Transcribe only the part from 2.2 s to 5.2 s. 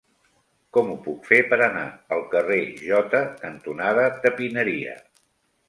carrer Jota cantonada Tapineria?